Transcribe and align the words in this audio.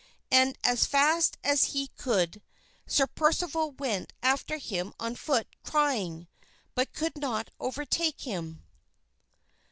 And 0.31 0.57
as 0.63 0.87
fast 0.87 1.37
as 1.43 1.73
he 1.75 1.89
could 1.89 2.41
Sir 2.87 3.05
Percival 3.05 3.69
went 3.69 4.13
after 4.23 4.57
him 4.57 4.95
on 4.99 5.13
foot, 5.13 5.47
crying, 5.61 6.27
but 6.73 6.91
could 6.91 7.15
not 7.19 7.51
overtake 7.59 8.21
him. 8.21 8.63